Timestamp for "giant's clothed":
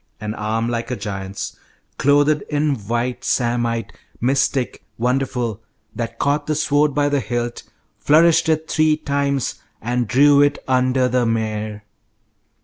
0.95-2.41